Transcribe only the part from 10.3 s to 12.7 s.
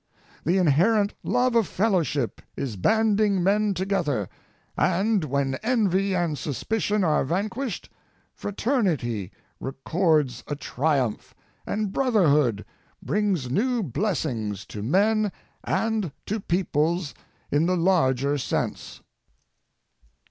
a triumph, and brotherhood